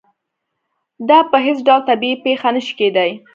دا 1.09 1.19
په 1.31 1.37
هېڅ 1.45 1.57
ډول 1.67 1.81
طبیعي 1.89 2.15
پېښه 2.25 2.49
نه 2.55 2.61
شي 2.65 2.73
کېدای. 2.79 3.11